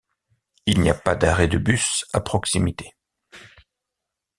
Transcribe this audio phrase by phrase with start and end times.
[0.65, 2.95] Il n'y a pas d'arrêt de bus à proximité.